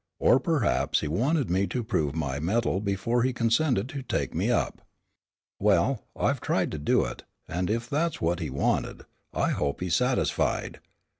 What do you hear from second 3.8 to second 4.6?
to take me